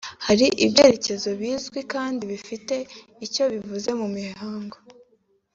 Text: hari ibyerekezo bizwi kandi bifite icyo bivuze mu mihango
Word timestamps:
hari 0.25 0.45
ibyerekezo 0.65 1.29
bizwi 1.39 1.79
kandi 1.93 2.21
bifite 2.31 2.75
icyo 3.25 3.43
bivuze 3.53 3.89
mu 3.99 4.07
mihango 4.17 4.77